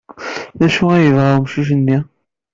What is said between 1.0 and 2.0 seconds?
yebɣa wemcic-nni?